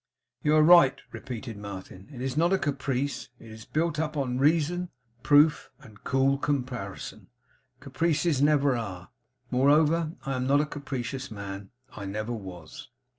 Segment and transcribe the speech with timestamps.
[0.41, 2.09] 'You are right,' repeated Martin.
[2.11, 3.29] 'It is not a caprice.
[3.37, 4.89] It is built up on reason,
[5.21, 7.27] proof, and cool comparison.
[7.81, 9.11] Caprices never are.
[9.51, 11.69] Moreover, I am not a capricious man.
[11.95, 12.89] I never was.